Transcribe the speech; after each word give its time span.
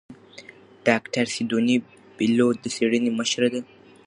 ډاکتره 0.87 1.27
سیدوني 1.35 1.77
بېلوت 2.17 2.57
د 2.61 2.65
څېړنې 2.75 3.09
مشره 3.19 3.47
ده. 3.53 3.61